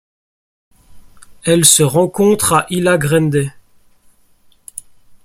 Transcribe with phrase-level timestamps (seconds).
[1.43, 3.51] Elle se rencontre à Ilha Grande.